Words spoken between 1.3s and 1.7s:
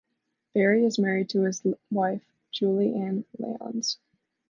his